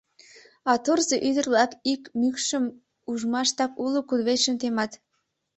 А 0.71 0.73
Турзо 0.83 1.15
ӱдыр-влак 1.29 1.71
ик 1.93 2.01
мӱкшым 2.19 2.63
ужмаштак 3.11 3.71
уло 3.83 3.99
кудывечым 4.09 4.55
темат. 4.61 4.91